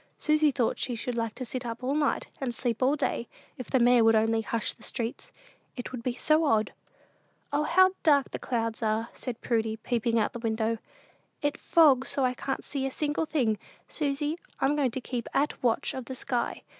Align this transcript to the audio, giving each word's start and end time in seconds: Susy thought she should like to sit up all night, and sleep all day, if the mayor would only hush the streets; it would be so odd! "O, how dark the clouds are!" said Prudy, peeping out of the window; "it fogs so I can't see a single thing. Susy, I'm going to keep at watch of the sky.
Susy 0.17 0.49
thought 0.49 0.79
she 0.79 0.95
should 0.95 1.13
like 1.13 1.35
to 1.35 1.45
sit 1.45 1.63
up 1.63 1.83
all 1.83 1.93
night, 1.93 2.25
and 2.39 2.55
sleep 2.55 2.81
all 2.81 2.95
day, 2.95 3.27
if 3.59 3.69
the 3.69 3.77
mayor 3.77 4.03
would 4.03 4.15
only 4.15 4.41
hush 4.41 4.73
the 4.73 4.81
streets; 4.81 5.31
it 5.75 5.91
would 5.91 6.01
be 6.01 6.15
so 6.15 6.43
odd! 6.45 6.73
"O, 7.53 7.61
how 7.65 7.91
dark 8.01 8.31
the 8.31 8.39
clouds 8.39 8.81
are!" 8.81 9.09
said 9.13 9.41
Prudy, 9.41 9.77
peeping 9.77 10.17
out 10.17 10.35
of 10.35 10.41
the 10.41 10.45
window; 10.45 10.79
"it 11.43 11.55
fogs 11.55 12.09
so 12.09 12.25
I 12.25 12.33
can't 12.33 12.63
see 12.63 12.87
a 12.87 12.89
single 12.89 13.27
thing. 13.27 13.59
Susy, 13.87 14.39
I'm 14.59 14.75
going 14.75 14.89
to 14.89 15.01
keep 15.01 15.27
at 15.35 15.61
watch 15.61 15.93
of 15.93 16.05
the 16.05 16.15
sky. 16.15 16.63